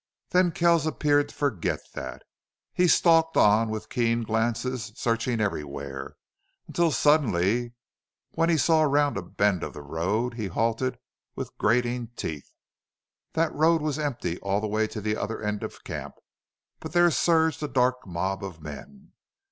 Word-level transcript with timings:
Then 0.31 0.51
Kells 0.51 0.87
appeared 0.87 1.29
to 1.29 1.35
forget 1.35 1.79
that. 1.93 2.23
He 2.73 2.87
stalked 2.87 3.37
on 3.37 3.69
with 3.69 3.87
keen 3.89 4.23
glances 4.23 4.91
searching 4.95 5.39
everywhere, 5.39 6.15
until 6.65 6.89
suddenly, 6.89 7.73
when 8.31 8.49
he 8.49 8.57
saw 8.57 8.81
round 8.81 9.15
a 9.15 9.21
bend 9.21 9.61
of 9.61 9.73
the 9.73 9.83
road, 9.83 10.33
he 10.33 10.47
halted 10.47 10.97
with 11.35 11.55
grating 11.59 12.07
teeth. 12.15 12.51
That 13.33 13.53
road 13.53 13.83
was 13.83 13.99
empty 13.99 14.39
all 14.39 14.59
the 14.59 14.65
way 14.65 14.87
to 14.87 15.01
the 15.01 15.15
other 15.15 15.39
end 15.39 15.61
of 15.61 15.83
camp, 15.83 16.15
but 16.79 16.93
there 16.93 17.11
surged 17.11 17.61
a 17.61 17.67
dark 17.67 18.07
mob 18.07 18.43
of 18.43 18.59
men. 18.59 19.11